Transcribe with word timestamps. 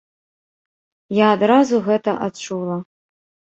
Я 1.17 1.27
адразу 1.37 1.83
гэта 1.91 2.17
адчула. 2.31 2.81